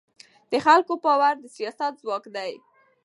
[0.51, 2.51] د خلکو باور د سیاست ځواک دی